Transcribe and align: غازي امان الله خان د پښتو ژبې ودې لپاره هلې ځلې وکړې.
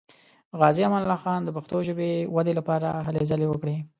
غازي 0.59 0.83
امان 0.87 1.01
الله 1.05 1.19
خان 1.23 1.39
د 1.43 1.49
پښتو 1.57 1.77
ژبې 1.87 2.11
ودې 2.35 2.53
لپاره 2.59 2.89
هلې 3.07 3.23
ځلې 3.31 3.45
وکړې. 3.49 3.77